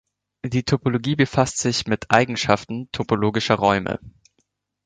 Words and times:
Die 0.43 0.63
Topologie 0.63 1.15
befasst 1.15 1.59
sich 1.59 1.85
mit 1.85 2.09
Eigenschaften 2.09 2.89
"topologischer 2.91 3.53
Räume". 3.53 3.99